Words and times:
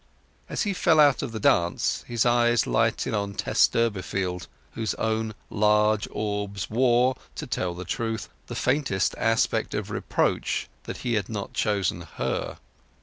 As 0.49 0.63
he 0.63 0.73
fell 0.73 0.99
out 0.99 1.21
of 1.21 1.31
the 1.31 1.39
dance 1.39 2.03
his 2.07 2.25
eyes 2.25 2.65
lighted 2.65 3.13
on 3.13 3.35
Tess 3.35 3.67
Durbeyfield, 3.67 4.47
whose 4.71 4.95
own 4.95 5.35
large 5.51 6.07
orbs 6.09 6.71
wore, 6.71 7.15
to 7.35 7.45
tell 7.45 7.75
the 7.75 7.85
truth, 7.85 8.27
the 8.47 8.55
faintest 8.55 9.13
aspect 9.19 9.75
of 9.75 9.91
reproach 9.91 10.67
that 10.85 10.97
he 11.05 11.13
had 11.13 11.29
not 11.29 11.53
chosen 11.53 12.01
her. 12.01 12.57